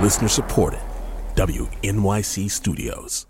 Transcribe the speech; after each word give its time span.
Listener 0.00 0.28
supported. 0.28 0.80
WNYC 1.34 2.50
Studios. 2.50 3.26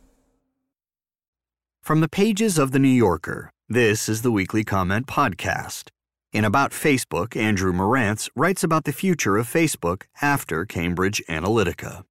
From 1.83 2.00
the 2.00 2.08
pages 2.08 2.58
of 2.58 2.70
The 2.70 2.78
New 2.78 2.86
Yorker, 2.88 3.50
this 3.68 4.08
is 4.08 4.22
the 4.22 4.31
Weekly 4.31 4.62
Comment 4.62 5.04
Podcast. 5.04 5.88
In 6.33 6.44
About 6.44 6.70
Facebook, 6.70 7.36
Andrew 7.36 7.72
Marantz 7.72 8.30
writes 8.36 8.62
about 8.62 8.84
the 8.84 8.92
future 8.92 9.36
of 9.36 9.48
Facebook 9.48 10.04
after 10.22 10.64
Cambridge 10.64 11.20
Analytica. 11.28 12.04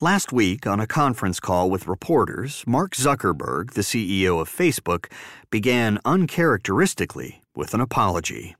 Last 0.00 0.32
week, 0.32 0.68
on 0.68 0.78
a 0.78 0.86
conference 0.86 1.40
call 1.40 1.68
with 1.68 1.88
reporters, 1.88 2.62
Mark 2.64 2.94
Zuckerberg, 2.94 3.72
the 3.72 3.80
CEO 3.80 4.40
of 4.40 4.48
Facebook, 4.48 5.10
began 5.50 5.98
uncharacteristically 6.04 7.42
with 7.56 7.74
an 7.74 7.80
apology. 7.80 8.54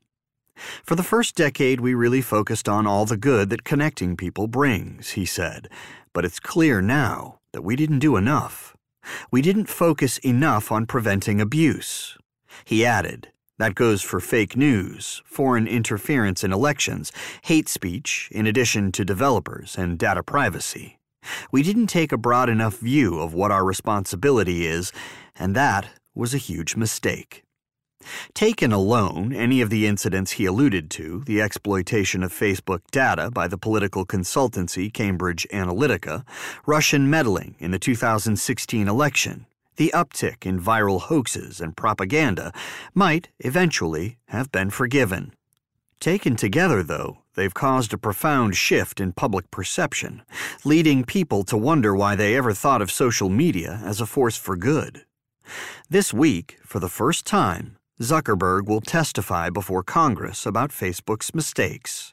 For 0.57 0.95
the 0.95 1.02
first 1.02 1.34
decade, 1.34 1.81
we 1.81 1.94
really 1.94 2.21
focused 2.21 2.68
on 2.68 2.86
all 2.86 3.07
the 3.07 3.17
good 3.17 3.50
that 3.50 3.64
connecting 3.64 4.17
people 4.17 4.46
brings, 4.46 5.11
he 5.11 5.25
said, 5.25 5.68
but 6.12 6.25
it's 6.25 6.40
clear 6.40 6.81
now 6.81 7.40
that 7.53 7.62
we 7.62 7.76
didn't 7.76 7.99
do 7.99 8.17
enough. 8.17 8.76
We 9.31 9.43
didn't 9.43 9.67
focus 9.67 10.18
enough 10.18 10.72
on 10.72 10.86
preventing 10.86 11.40
abuse. 11.40 12.17
He 12.64 12.85
added, 12.85 13.29
that 13.59 13.75
goes 13.75 14.03
for 14.03 14.21
fake 14.21 14.57
news, 14.57 15.22
foreign 15.25 15.67
interference 15.67 16.43
in 16.43 16.53
elections, 16.53 17.12
hate 17.43 17.68
speech, 17.68 18.29
in 18.32 18.46
addition 18.46 18.90
to 18.93 19.04
developers 19.04 19.76
and 19.76 19.98
data 19.98 20.23
privacy. 20.23 20.98
We 21.53 21.62
didn't 21.62 21.86
take 21.86 22.12
a 22.12 22.18
broad 22.18 22.48
enough 22.48 22.79
view 22.79 23.18
of 23.21 23.32
what 23.32 23.50
our 23.50 23.64
responsibility 23.64 24.67
is, 24.67 24.93
and 25.36 25.54
that 25.54 25.89
was 26.14 26.34
a 26.34 26.39
huge 26.39 26.76
mistake. 26.76 27.43
Taken 28.35 28.72
alone, 28.72 29.32
any 29.32 29.61
of 29.61 29.71
the 29.71 29.86
incidents 29.86 30.32
he 30.32 30.46
alluded 30.46 30.90
to, 30.90 31.22
the 31.26 31.40
exploitation 31.40 32.22
of 32.22 32.33
Facebook 32.33 32.81
data 32.91 33.31
by 33.31 33.48
the 33.48 33.59
political 33.59 34.05
consultancy 34.05 34.92
Cambridge 34.92 35.47
Analytica, 35.53 36.25
Russian 36.67 37.09
meddling 37.09 37.55
in 37.59 37.70
the 37.70 37.78
2016 37.78 38.89
election, 38.89 39.47
the 39.77 39.91
uptick 39.95 40.47
in 40.47 40.61
viral 40.61 41.01
hoaxes 41.01 41.61
and 41.61 41.77
propaganda, 41.77 42.53
might 42.95 43.28
eventually 43.41 44.19
have 44.27 44.53
been 44.53 44.71
forgiven. 44.71 45.33
Taken 46.00 46.37
together, 46.37 46.83
though, 46.83 47.19
they've 47.34 47.55
caused 47.55 47.93
a 47.93 47.98
profound 47.98 48.56
shift 48.56 49.00
in 49.00 49.12
public 49.12 49.50
perception, 49.50 50.23
leading 50.65 51.05
people 51.05 51.45
to 51.45 51.56
wonder 51.56 51.95
why 51.95 52.15
they 52.15 52.37
ever 52.37 52.53
thought 52.53 52.83
of 52.83 52.91
social 52.91 53.28
media 53.28 53.81
as 53.84 54.00
a 54.00 54.06
force 54.06 54.37
for 54.37 54.56
good. 54.56 55.05
This 55.89 56.12
week, 56.12 56.59
for 56.65 56.78
the 56.78 56.89
first 56.89 57.27
time, 57.27 57.77
Zuckerberg 58.03 58.67
will 58.67 58.81
testify 58.81 59.50
before 59.50 59.84
Congress 59.84 60.47
about 60.47 60.70
Facebook's 60.70 61.33
mistakes. 61.33 62.12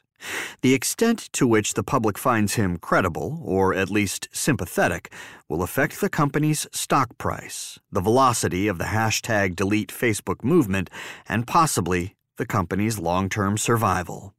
The 0.60 0.74
extent 0.74 1.28
to 1.32 1.44
which 1.44 1.74
the 1.74 1.82
public 1.82 2.16
finds 2.16 2.54
him 2.54 2.76
credible, 2.76 3.40
or 3.42 3.74
at 3.74 3.90
least 3.90 4.28
sympathetic, 4.30 5.12
will 5.48 5.60
affect 5.60 6.00
the 6.00 6.08
company's 6.08 6.68
stock 6.70 7.18
price, 7.18 7.80
the 7.90 8.00
velocity 8.00 8.68
of 8.68 8.78
the 8.78 8.84
hashtag 8.94 9.56
delete 9.56 9.90
Facebook 9.90 10.44
movement, 10.44 10.88
and 11.28 11.48
possibly 11.48 12.14
the 12.36 12.46
company's 12.46 13.00
long 13.00 13.28
term 13.28 13.58
survival. 13.58 14.34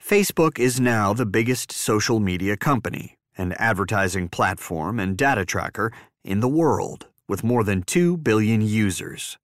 Facebook 0.00 0.60
is 0.60 0.78
now 0.78 1.12
the 1.12 1.26
biggest 1.26 1.72
social 1.72 2.20
media 2.20 2.56
company, 2.56 3.18
an 3.36 3.54
advertising 3.54 4.28
platform 4.28 5.00
and 5.00 5.16
data 5.18 5.44
tracker 5.44 5.92
in 6.22 6.38
the 6.38 6.48
world, 6.48 7.08
with 7.26 7.42
more 7.42 7.64
than 7.64 7.82
2 7.82 8.16
billion 8.18 8.60
users. 8.60 9.36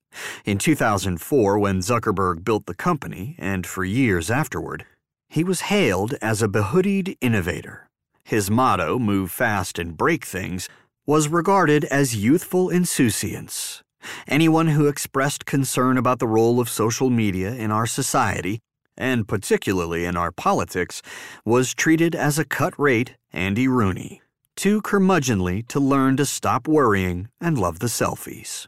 In 0.45 0.59
2004, 0.59 1.59
when 1.59 1.81
Zuckerberg 1.81 2.45
built 2.45 2.67
the 2.67 2.75
company, 2.75 3.37
and 3.39 3.67
for 3.67 3.85
years 3.85 4.31
afterward, 4.31 4.85
he 5.29 5.43
was 5.43 5.63
hailed 5.63 6.15
as 6.23 6.43
a 6.43 6.49
behoodied 6.49 7.17
innovator. 7.21 7.89
His 8.25 8.51
motto, 8.51 8.99
move 8.99 9.31
fast 9.31 9.79
and 9.79 9.97
break 9.97 10.25
things, 10.25 10.69
was 11.07 11.29
regarded 11.29 11.85
as 11.87 12.17
youthful 12.17 12.71
insouciance. 12.71 13.83
Anyone 14.27 14.69
who 14.69 14.87
expressed 14.87 15.47
concern 15.47 15.99
about 15.99 16.19
the 16.19 16.29
role 16.29 16.61
of 16.61 16.69
social 16.69 17.11
media 17.11 17.53
in 17.53 17.71
our 17.71 17.87
society, 17.87 18.61
and 18.97 19.27
particularly 19.27 20.05
in 20.05 20.17
our 20.17 20.31
politics, 20.31 21.03
was 21.45 21.75
treated 21.75 22.15
as 22.15 22.39
a 22.39 22.45
cut 22.45 22.79
rate 22.79 23.17
Andy 23.33 23.67
Rooney, 23.67 24.23
too 24.57 24.81
curmudgeonly 24.81 25.67
to 25.69 25.81
learn 25.81 26.17
to 26.17 26.25
stop 26.25 26.69
worrying 26.69 27.29
and 27.41 27.59
love 27.59 27.81
the 27.81 27.89
selfies. 27.89 28.67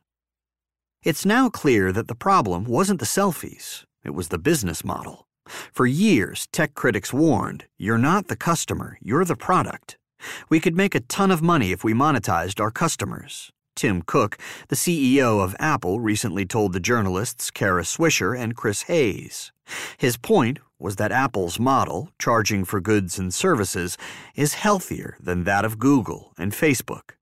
It's 1.06 1.24
now 1.24 1.48
clear 1.48 1.92
that 1.92 2.08
the 2.08 2.16
problem 2.16 2.64
wasn't 2.64 2.98
the 2.98 3.06
selfies, 3.06 3.84
it 4.04 4.10
was 4.10 4.26
the 4.26 4.38
business 4.38 4.84
model. 4.84 5.28
For 5.72 5.86
years, 5.86 6.48
tech 6.50 6.74
critics 6.74 7.12
warned 7.12 7.66
you're 7.78 7.96
not 7.96 8.26
the 8.26 8.34
customer, 8.34 8.98
you're 9.00 9.24
the 9.24 9.36
product. 9.36 9.98
We 10.48 10.58
could 10.58 10.76
make 10.76 10.96
a 10.96 11.06
ton 11.06 11.30
of 11.30 11.40
money 11.40 11.70
if 11.70 11.84
we 11.84 11.94
monetized 11.94 12.60
our 12.60 12.72
customers. 12.72 13.52
Tim 13.76 14.02
Cook, 14.02 14.36
the 14.66 14.74
CEO 14.74 15.40
of 15.44 15.54
Apple, 15.60 16.00
recently 16.00 16.44
told 16.44 16.72
the 16.72 16.80
journalists 16.80 17.52
Kara 17.52 17.84
Swisher 17.84 18.36
and 18.36 18.56
Chris 18.56 18.82
Hayes. 18.90 19.52
His 19.98 20.16
point 20.16 20.58
was 20.80 20.96
that 20.96 21.12
Apple's 21.12 21.60
model, 21.60 22.08
charging 22.18 22.64
for 22.64 22.80
goods 22.80 23.16
and 23.16 23.32
services, 23.32 23.96
is 24.34 24.54
healthier 24.54 25.16
than 25.20 25.44
that 25.44 25.64
of 25.64 25.78
Google 25.78 26.32
and 26.36 26.50
Facebook. 26.50 27.15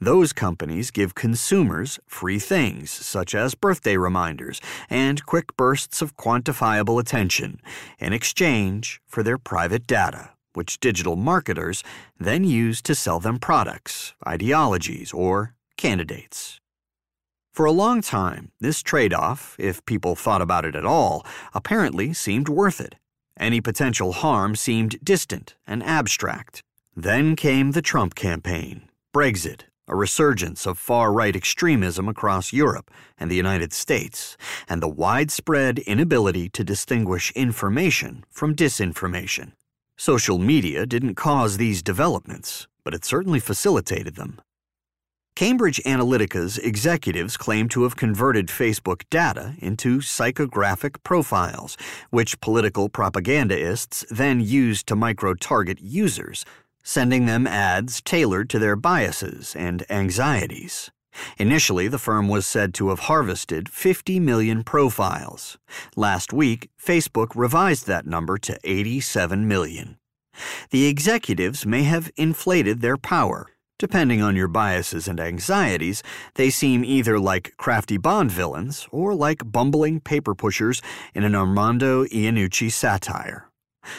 Those 0.00 0.32
companies 0.32 0.90
give 0.90 1.14
consumers 1.14 1.98
free 2.06 2.38
things, 2.38 2.90
such 2.90 3.34
as 3.34 3.54
birthday 3.54 3.96
reminders 3.96 4.60
and 4.88 5.24
quick 5.26 5.56
bursts 5.56 6.02
of 6.02 6.16
quantifiable 6.16 7.00
attention, 7.00 7.60
in 7.98 8.12
exchange 8.12 9.00
for 9.06 9.22
their 9.22 9.38
private 9.38 9.86
data, 9.86 10.30
which 10.54 10.80
digital 10.80 11.16
marketers 11.16 11.82
then 12.18 12.44
use 12.44 12.82
to 12.82 12.94
sell 12.94 13.20
them 13.20 13.38
products, 13.38 14.14
ideologies, 14.26 15.12
or 15.12 15.54
candidates. 15.76 16.60
For 17.52 17.66
a 17.66 17.72
long 17.72 18.00
time, 18.00 18.52
this 18.60 18.82
trade 18.82 19.12
off, 19.12 19.56
if 19.58 19.84
people 19.84 20.14
thought 20.14 20.40
about 20.40 20.64
it 20.64 20.76
at 20.76 20.86
all, 20.86 21.26
apparently 21.52 22.12
seemed 22.12 22.48
worth 22.48 22.80
it. 22.80 22.94
Any 23.38 23.60
potential 23.60 24.12
harm 24.12 24.54
seemed 24.54 25.02
distant 25.02 25.56
and 25.66 25.82
abstract. 25.82 26.62
Then 26.94 27.36
came 27.36 27.72
the 27.72 27.82
Trump 27.82 28.14
campaign, 28.14 28.89
Brexit, 29.12 29.62
a 29.88 29.96
resurgence 29.96 30.66
of 30.66 30.78
far 30.78 31.12
right 31.12 31.34
extremism 31.34 32.08
across 32.08 32.52
Europe 32.52 32.92
and 33.18 33.28
the 33.28 33.34
United 33.34 33.72
States, 33.72 34.36
and 34.68 34.80
the 34.80 34.88
widespread 34.88 35.80
inability 35.80 36.48
to 36.50 36.62
distinguish 36.62 37.32
information 37.32 38.22
from 38.30 38.54
disinformation. 38.54 39.50
Social 39.96 40.38
media 40.38 40.86
didn't 40.86 41.16
cause 41.16 41.56
these 41.56 41.82
developments, 41.82 42.68
but 42.84 42.94
it 42.94 43.04
certainly 43.04 43.40
facilitated 43.40 44.14
them. 44.14 44.40
Cambridge 45.34 45.80
Analytica's 45.84 46.58
executives 46.58 47.36
claim 47.36 47.68
to 47.70 47.82
have 47.82 47.96
converted 47.96 48.46
Facebook 48.46 49.02
data 49.10 49.54
into 49.58 49.98
psychographic 49.98 51.02
profiles, 51.02 51.76
which 52.10 52.40
political 52.40 52.88
propagandists 52.88 54.04
then 54.08 54.40
used 54.40 54.86
to 54.86 54.94
micro 54.94 55.34
target 55.34 55.80
users 55.80 56.44
sending 56.90 57.24
them 57.24 57.46
ads 57.46 58.00
tailored 58.00 58.50
to 58.50 58.58
their 58.58 58.74
biases 58.74 59.54
and 59.54 59.84
anxieties. 59.88 60.90
Initially, 61.38 61.86
the 61.86 62.00
firm 62.00 62.26
was 62.26 62.44
said 62.44 62.74
to 62.74 62.88
have 62.88 63.06
harvested 63.10 63.68
50 63.68 64.18
million 64.18 64.64
profiles. 64.64 65.56
Last 65.94 66.32
week, 66.32 66.68
Facebook 66.84 67.28
revised 67.36 67.86
that 67.86 68.06
number 68.06 68.38
to 68.38 68.58
87 68.64 69.46
million. 69.46 69.98
The 70.70 70.86
executives 70.86 71.64
may 71.64 71.84
have 71.84 72.10
inflated 72.16 72.80
their 72.80 72.96
power. 72.96 73.46
Depending 73.78 74.20
on 74.20 74.34
your 74.34 74.48
biases 74.48 75.06
and 75.06 75.20
anxieties, 75.20 76.02
they 76.34 76.50
seem 76.50 76.84
either 76.84 77.20
like 77.20 77.54
crafty 77.56 77.98
Bond 77.98 78.32
villains 78.32 78.88
or 78.90 79.14
like 79.14 79.52
bumbling 79.52 80.00
paper 80.00 80.34
pushers 80.34 80.82
in 81.14 81.22
an 81.22 81.36
Armando 81.36 82.04
Iannucci 82.06 82.68
satire. 82.72 83.48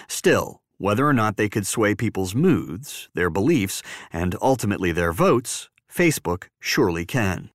Still, 0.10 0.61
whether 0.82 1.08
or 1.08 1.14
not 1.14 1.38
they 1.38 1.48
could 1.48 1.68
sway 1.68 1.94
people's 1.94 2.34
moods, 2.34 3.10
their 3.14 3.30
beliefs, 3.30 3.84
and 4.12 4.36
ultimately 4.42 4.92
their 4.92 5.14
votes, 5.14 5.70
Facebook 5.90 6.48
surely 6.60 7.06
can. 7.06 7.52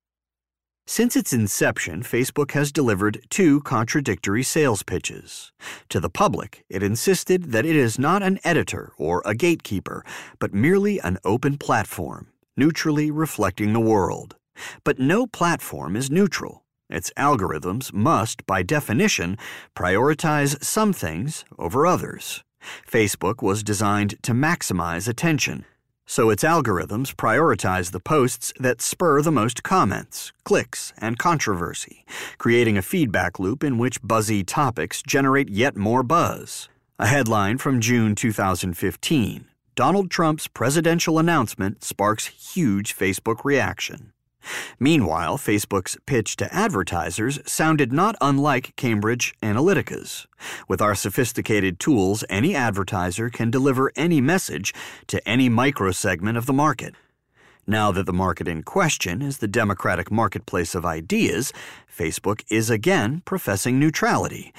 Since 0.89 1.17
its 1.17 1.33
inception, 1.33 2.01
Facebook 2.01 2.51
has 2.51 2.71
delivered 2.71 3.25
two 3.29 3.59
contradictory 3.61 4.43
sales 4.43 4.83
pitches. 4.83 5.51
To 5.89 5.99
the 5.99 6.09
public, 6.09 6.63
it 6.69 6.81
insisted 6.81 7.51
that 7.51 7.65
it 7.65 7.75
is 7.75 7.99
not 7.99 8.23
an 8.23 8.39
editor 8.45 8.93
or 8.97 9.21
a 9.25 9.35
gatekeeper, 9.35 10.05
but 10.39 10.53
merely 10.53 10.99
an 11.01 11.17
open 11.25 11.57
platform, 11.57 12.27
neutrally 12.55 13.11
reflecting 13.11 13.73
the 13.73 13.81
world. 13.81 14.37
But 14.85 14.97
no 14.97 15.27
platform 15.27 15.97
is 15.97 16.09
neutral. 16.09 16.63
Its 16.89 17.11
algorithms 17.17 17.91
must, 17.91 18.45
by 18.45 18.63
definition, 18.63 19.37
prioritize 19.75 20.63
some 20.63 20.93
things 20.93 21.43
over 21.59 21.85
others. 21.85 22.45
Facebook 22.89 23.41
was 23.41 23.63
designed 23.63 24.15
to 24.23 24.33
maximize 24.33 25.07
attention, 25.07 25.65
so 26.05 26.29
its 26.29 26.43
algorithms 26.43 27.13
prioritize 27.15 27.91
the 27.91 27.99
posts 27.99 28.53
that 28.59 28.81
spur 28.81 29.21
the 29.21 29.31
most 29.31 29.63
comments, 29.63 30.31
clicks, 30.43 30.93
and 30.97 31.19
controversy, 31.19 32.05
creating 32.37 32.77
a 32.77 32.81
feedback 32.81 33.39
loop 33.39 33.63
in 33.63 33.77
which 33.77 34.01
buzzy 34.01 34.43
topics 34.43 35.01
generate 35.01 35.49
yet 35.49 35.75
more 35.75 36.03
buzz. 36.03 36.69
A 36.99 37.07
headline 37.07 37.57
from 37.57 37.79
June 37.79 38.15
2015 38.15 39.45
Donald 39.75 40.09
Trump's 40.09 40.47
presidential 40.47 41.19
announcement 41.19 41.83
sparks 41.83 42.25
huge 42.25 42.95
Facebook 42.95 43.45
reaction. 43.45 44.11
Meanwhile, 44.79 45.37
Facebook's 45.37 45.97
pitch 46.05 46.35
to 46.37 46.53
advertisers 46.53 47.39
sounded 47.45 47.91
not 47.91 48.15
unlike 48.21 48.75
Cambridge 48.75 49.33
Analytica's. 49.41 50.27
With 50.67 50.81
our 50.81 50.95
sophisticated 50.95 51.79
tools, 51.79 52.23
any 52.29 52.55
advertiser 52.55 53.29
can 53.29 53.51
deliver 53.51 53.91
any 53.95 54.21
message 54.21 54.73
to 55.07 55.27
any 55.27 55.49
microsegment 55.49 56.37
of 56.37 56.45
the 56.45 56.53
market. 56.53 56.95
Now 57.65 57.91
that 57.91 58.05
the 58.05 58.13
market 58.13 58.47
in 58.47 58.63
question 58.63 59.21
is 59.21 59.39
the 59.39 59.47
democratic 59.47 60.09
marketplace 60.09 60.73
of 60.73 60.85
ideas, 60.85 61.51
Facebook 61.93 62.43
is 62.49 62.69
again 62.69 63.21
professing 63.25 63.77
neutrality. 63.77 64.53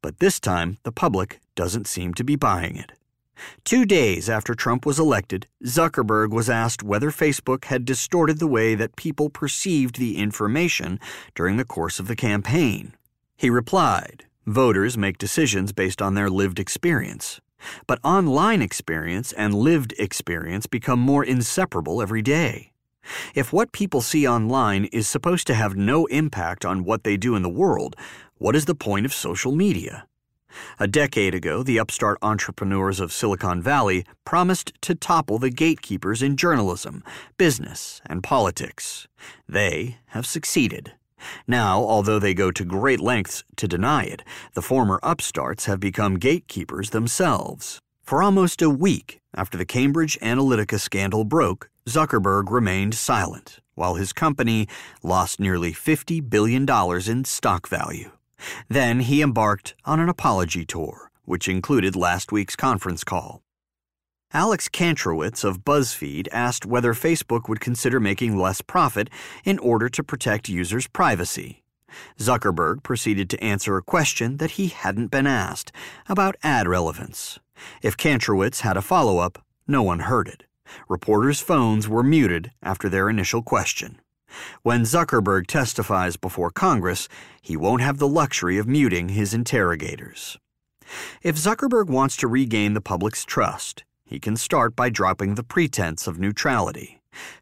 But 0.00 0.20
this 0.20 0.38
time, 0.38 0.78
the 0.84 0.92
public 0.92 1.40
doesn't 1.56 1.88
seem 1.88 2.14
to 2.14 2.24
be 2.24 2.36
buying 2.36 2.76
it. 2.76 2.92
Two 3.64 3.84
days 3.84 4.28
after 4.28 4.54
Trump 4.54 4.84
was 4.84 4.98
elected, 4.98 5.46
Zuckerberg 5.64 6.30
was 6.30 6.50
asked 6.50 6.82
whether 6.82 7.10
Facebook 7.10 7.66
had 7.66 7.84
distorted 7.84 8.38
the 8.38 8.46
way 8.46 8.74
that 8.74 8.96
people 8.96 9.30
perceived 9.30 9.98
the 9.98 10.18
information 10.18 10.98
during 11.34 11.56
the 11.56 11.64
course 11.64 11.98
of 11.98 12.08
the 12.08 12.16
campaign. 12.16 12.94
He 13.36 13.50
replied, 13.50 14.24
Voters 14.46 14.98
make 14.98 15.18
decisions 15.18 15.72
based 15.72 16.02
on 16.02 16.14
their 16.14 16.28
lived 16.28 16.58
experience. 16.58 17.40
But 17.86 18.00
online 18.02 18.60
experience 18.60 19.32
and 19.32 19.54
lived 19.54 19.94
experience 19.98 20.66
become 20.66 20.98
more 20.98 21.24
inseparable 21.24 22.02
every 22.02 22.22
day. 22.22 22.72
If 23.34 23.52
what 23.52 23.72
people 23.72 24.00
see 24.00 24.26
online 24.26 24.84
is 24.86 25.08
supposed 25.08 25.46
to 25.48 25.54
have 25.54 25.76
no 25.76 26.06
impact 26.06 26.64
on 26.64 26.84
what 26.84 27.04
they 27.04 27.16
do 27.16 27.34
in 27.34 27.42
the 27.42 27.48
world, 27.48 27.96
what 28.38 28.56
is 28.56 28.64
the 28.64 28.74
point 28.74 29.06
of 29.06 29.12
social 29.12 29.52
media? 29.52 30.06
A 30.78 30.86
decade 30.86 31.34
ago, 31.34 31.62
the 31.62 31.78
upstart 31.78 32.18
entrepreneurs 32.22 33.00
of 33.00 33.12
Silicon 33.12 33.62
Valley 33.62 34.04
promised 34.24 34.72
to 34.82 34.94
topple 34.94 35.38
the 35.38 35.50
gatekeepers 35.50 36.22
in 36.22 36.36
journalism, 36.36 37.02
business, 37.38 38.00
and 38.06 38.22
politics. 38.22 39.08
They 39.48 39.98
have 40.08 40.26
succeeded. 40.26 40.92
Now, 41.46 41.80
although 41.80 42.18
they 42.18 42.34
go 42.34 42.50
to 42.50 42.64
great 42.64 43.00
lengths 43.00 43.44
to 43.56 43.68
deny 43.68 44.04
it, 44.04 44.22
the 44.54 44.62
former 44.62 44.98
upstarts 45.02 45.66
have 45.66 45.80
become 45.80 46.18
gatekeepers 46.18 46.90
themselves. 46.90 47.80
For 48.02 48.22
almost 48.22 48.60
a 48.62 48.70
week 48.70 49.20
after 49.34 49.56
the 49.56 49.64
Cambridge 49.64 50.18
Analytica 50.20 50.78
scandal 50.78 51.24
broke, 51.24 51.70
Zuckerberg 51.88 52.50
remained 52.50 52.94
silent, 52.94 53.60
while 53.74 53.94
his 53.94 54.12
company 54.12 54.68
lost 55.02 55.40
nearly 55.40 55.72
$50 55.72 56.28
billion 56.28 56.68
in 57.08 57.24
stock 57.24 57.68
value. 57.68 58.10
Then 58.68 59.00
he 59.00 59.22
embarked 59.22 59.74
on 59.84 60.00
an 60.00 60.08
apology 60.08 60.64
tour, 60.64 61.10
which 61.24 61.48
included 61.48 61.96
last 61.96 62.32
week's 62.32 62.56
conference 62.56 63.04
call. 63.04 63.42
Alex 64.34 64.68
Kantrowitz 64.68 65.44
of 65.44 65.62
BuzzFeed 65.62 66.26
asked 66.32 66.64
whether 66.64 66.94
Facebook 66.94 67.48
would 67.48 67.60
consider 67.60 68.00
making 68.00 68.36
less 68.36 68.62
profit 68.62 69.10
in 69.44 69.58
order 69.58 69.90
to 69.90 70.02
protect 70.02 70.48
users' 70.48 70.86
privacy. 70.86 71.62
Zuckerberg 72.18 72.82
proceeded 72.82 73.28
to 73.30 73.44
answer 73.44 73.76
a 73.76 73.82
question 73.82 74.38
that 74.38 74.52
he 74.52 74.68
hadn't 74.68 75.08
been 75.08 75.26
asked 75.26 75.70
about 76.08 76.36
ad 76.42 76.66
relevance. 76.66 77.38
If 77.82 77.98
Kantrowitz 77.98 78.60
had 78.60 78.78
a 78.78 78.82
follow 78.82 79.18
up, 79.18 79.44
no 79.66 79.82
one 79.82 80.00
heard 80.00 80.28
it. 80.28 80.44
Reporters' 80.88 81.40
phones 81.40 81.86
were 81.86 82.02
muted 82.02 82.50
after 82.62 82.88
their 82.88 83.10
initial 83.10 83.42
question. 83.42 84.00
When 84.62 84.82
Zuckerberg 84.82 85.46
testifies 85.46 86.16
before 86.16 86.50
Congress, 86.50 87.08
he 87.40 87.56
won't 87.56 87.82
have 87.82 87.98
the 87.98 88.08
luxury 88.08 88.58
of 88.58 88.66
muting 88.66 89.10
his 89.10 89.34
interrogators. 89.34 90.38
If 91.22 91.36
Zuckerberg 91.36 91.88
wants 91.88 92.16
to 92.18 92.28
regain 92.28 92.74
the 92.74 92.80
public's 92.80 93.24
trust, 93.24 93.84
he 94.04 94.20
can 94.20 94.36
start 94.36 94.76
by 94.76 94.90
dropping 94.90 95.34
the 95.34 95.44
pretense 95.44 96.06
of 96.06 96.18
neutrality. 96.18 97.00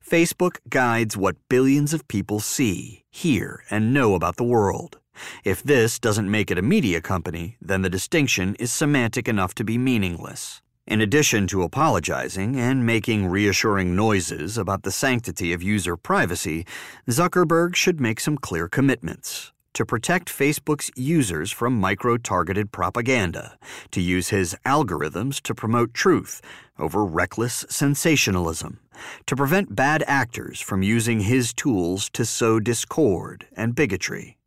Facebook 0.09 0.59
guides 0.69 1.17
what 1.17 1.37
billions 1.49 1.93
of 1.95 2.09
people 2.09 2.41
see, 2.41 3.05
hear, 3.11 3.65
and 3.71 3.95
know 3.95 4.15
about 4.15 4.37
the 4.37 4.45
world. 4.45 4.99
If 5.45 5.63
this 5.63 5.99
doesn't 5.99 6.31
make 6.31 6.51
it 6.51 6.59
a 6.59 6.63
media 6.63 7.01
company, 7.01 7.57
then 7.61 7.83
the 7.83 7.91
distinction 7.91 8.55
is 8.57 8.73
semantic 8.73 9.29
enough 9.29 9.55
to 9.55 9.65
be 9.65 9.79
meaningless. 9.79 10.63
In 10.91 11.01
addition 11.01 11.47
to 11.47 11.63
apologizing 11.63 12.59
and 12.59 12.85
making 12.85 13.29
reassuring 13.29 13.95
noises 13.95 14.59
about 14.59 14.83
the 14.83 14.91
sanctity 14.91 15.53
of 15.53 15.63
user 15.63 15.97
privacy, 15.97 16.67
Zuckerberg 17.09 17.77
should 17.77 18.01
make 18.01 18.19
some 18.19 18.37
clear 18.37 18.69
commitments 18.69 19.53
to 19.75 19.87
protect 19.87 20.29
Facebook's 20.29 20.91
users 20.97 21.53
from 21.53 21.79
micro 21.79 22.17
targeted 22.17 22.73
propaganda, 22.73 23.57
to 23.93 24.01
use 24.01 24.31
his 24.31 24.57
algorithms 24.67 25.41
to 25.43 25.55
promote 25.55 25.95
truth 25.95 26.43
over 26.77 27.05
reckless 27.05 27.65
sensationalism, 27.69 28.81
to 29.27 29.37
prevent 29.37 29.77
bad 29.77 30.03
actors 30.09 30.61
from 30.61 30.83
using 30.83 31.21
his 31.21 31.55
tools 31.55 32.11
to 32.11 32.25
sow 32.25 32.59
discord 32.59 33.47
and 33.57 33.77
bigotry. 33.77 34.39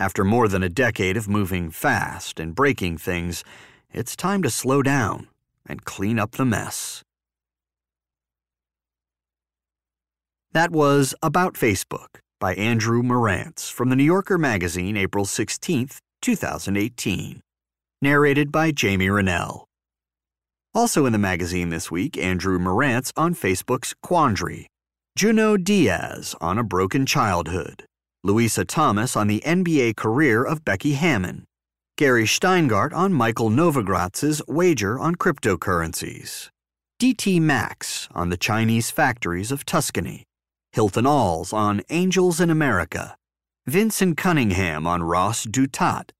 After 0.00 0.24
more 0.24 0.48
than 0.48 0.64
a 0.64 0.68
decade 0.68 1.16
of 1.16 1.28
moving 1.28 1.70
fast 1.70 2.40
and 2.40 2.56
breaking 2.56 2.98
things, 2.98 3.44
it's 3.92 4.16
time 4.16 4.42
to 4.42 4.50
slow 4.50 4.82
down 4.82 5.28
and 5.68 5.84
clean 5.84 6.18
up 6.18 6.32
the 6.32 6.44
mess. 6.44 7.02
That 10.52 10.70
was 10.70 11.14
About 11.22 11.54
Facebook 11.54 12.20
by 12.40 12.54
Andrew 12.54 13.02
Marantz 13.02 13.70
from 13.70 13.90
the 13.90 13.96
New 13.96 14.04
Yorker 14.04 14.38
magazine, 14.38 14.96
April 14.96 15.24
16, 15.24 15.88
2018. 16.22 17.40
Narrated 18.00 18.52
by 18.52 18.70
Jamie 18.70 19.10
Rennell. 19.10 19.66
Also 20.74 21.06
in 21.06 21.12
the 21.12 21.18
magazine 21.18 21.70
this 21.70 21.90
week, 21.90 22.18
Andrew 22.18 22.58
Marantz 22.58 23.10
on 23.16 23.34
Facebook's 23.34 23.94
Quandary, 24.02 24.66
Junot 25.16 25.64
Diaz 25.64 26.34
on 26.40 26.58
A 26.58 26.62
Broken 26.62 27.06
Childhood, 27.06 27.86
Louisa 28.22 28.64
Thomas 28.64 29.16
on 29.16 29.26
the 29.26 29.42
NBA 29.46 29.96
career 29.96 30.44
of 30.44 30.64
Becky 30.64 30.92
Hammon, 30.92 31.44
Gary 31.98 32.24
Shteyngart 32.24 32.92
on 32.92 33.14
Michael 33.14 33.48
Novogratz's 33.48 34.42
wager 34.46 34.98
on 34.98 35.14
cryptocurrencies, 35.14 36.50
DT 37.00 37.40
Max 37.40 38.06
on 38.14 38.28
the 38.28 38.36
Chinese 38.36 38.90
factories 38.90 39.50
of 39.50 39.64
Tuscany, 39.64 40.22
Hilton 40.72 41.06
Als 41.06 41.54
on 41.54 41.80
Angels 41.88 42.38
in 42.38 42.50
America, 42.50 43.16
Vinson 43.66 44.14
Cunningham 44.14 44.86
on 44.86 45.04
Ross 45.04 45.46
Douthat, 45.46 46.10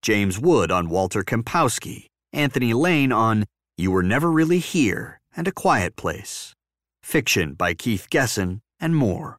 James 0.00 0.38
Wood 0.38 0.70
on 0.70 0.88
Walter 0.88 1.22
Kempowski, 1.22 2.06
Anthony 2.32 2.72
Lane 2.72 3.12
on 3.12 3.44
You 3.76 3.90
Were 3.90 4.02
Never 4.02 4.32
Really 4.32 4.58
Here 4.58 5.20
and 5.36 5.46
A 5.46 5.52
Quiet 5.52 5.96
Place, 5.96 6.54
fiction 7.02 7.52
by 7.52 7.74
Keith 7.74 8.06
Gessen, 8.10 8.62
and 8.80 8.96
more. 8.96 9.36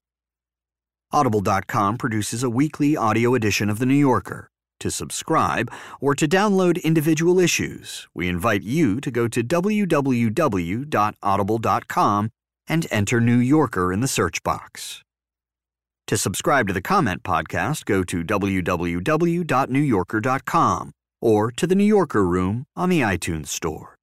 Audible.com 1.11 1.97
produces 1.97 2.43
a 2.43 2.51
weekly 2.51 2.95
audio 2.95 3.33
edition 3.33 3.67
of 3.67 3.79
The 3.79 3.87
New 3.87 3.95
Yorker. 3.95 4.51
To 4.79 4.91
subscribe 4.91 5.71
or 5.99 6.13
to 6.15 6.27
download 6.27 6.83
individual 6.83 7.39
issues, 7.39 8.07
we 8.13 8.27
invite 8.27 8.61
you 8.63 9.01
to 9.01 9.09
go 9.09 9.27
to 9.27 9.43
www.audible.com 9.43 12.29
and 12.69 12.85
enter 12.91 13.21
New 13.21 13.37
Yorker 13.37 13.93
in 13.93 14.01
the 14.01 14.07
search 14.07 14.43
box. 14.43 15.01
To 16.07 16.17
subscribe 16.17 16.67
to 16.67 16.73
the 16.73 16.81
Comment 16.81 17.23
Podcast, 17.23 17.85
go 17.85 18.03
to 18.03 18.23
www.newyorker.com 18.23 20.91
or 21.19 21.51
to 21.51 21.67
the 21.67 21.75
New 21.75 21.83
Yorker 21.83 22.25
Room 22.25 22.65
on 22.75 22.89
the 22.89 23.01
iTunes 23.01 23.47
Store. 23.47 23.96